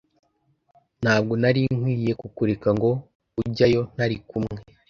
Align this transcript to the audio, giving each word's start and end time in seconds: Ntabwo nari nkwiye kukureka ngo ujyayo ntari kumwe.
Ntabwo 1.01 1.33
nari 1.41 1.61
nkwiye 1.77 2.11
kukureka 2.21 2.69
ngo 2.77 2.89
ujyayo 3.41 3.81
ntari 3.93 4.15
kumwe. 4.27 4.59